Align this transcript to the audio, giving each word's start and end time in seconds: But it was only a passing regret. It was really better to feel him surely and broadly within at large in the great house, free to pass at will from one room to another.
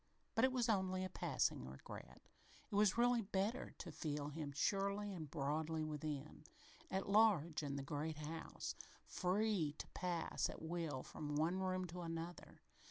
But 0.33 0.45
it 0.45 0.51
was 0.51 0.67
only 0.67 1.03
a 1.05 1.09
passing 1.11 1.67
regret. 1.67 2.23
It 2.71 2.73
was 2.73 2.97
really 2.97 3.21
better 3.21 3.75
to 3.77 3.91
feel 3.91 4.29
him 4.29 4.51
surely 4.51 5.13
and 5.13 5.29
broadly 5.29 5.83
within 5.83 6.43
at 6.89 7.07
large 7.07 7.61
in 7.61 7.75
the 7.75 7.83
great 7.83 8.17
house, 8.17 8.73
free 9.05 9.73
to 9.77 9.87
pass 9.89 10.49
at 10.49 10.59
will 10.63 11.03
from 11.03 11.35
one 11.35 11.59
room 11.59 11.85
to 11.85 12.01
another. 12.01 12.63